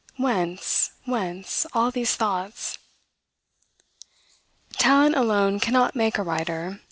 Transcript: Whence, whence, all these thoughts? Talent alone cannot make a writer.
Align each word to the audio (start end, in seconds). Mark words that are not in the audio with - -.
Whence, 0.17 0.89
whence, 1.05 1.67
all 1.73 1.91
these 1.91 2.15
thoughts? 2.15 2.79
Talent 4.73 5.15
alone 5.15 5.59
cannot 5.59 5.95
make 5.95 6.17
a 6.17 6.23
writer. 6.23 6.79